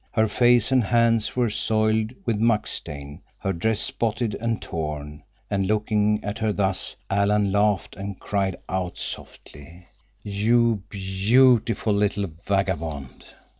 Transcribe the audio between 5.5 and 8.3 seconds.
looking at her thus Alan laughed and